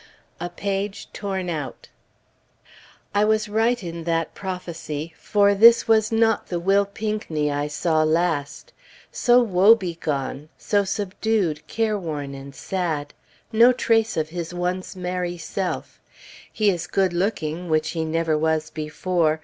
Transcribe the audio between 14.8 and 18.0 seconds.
merry self. He is good looking, which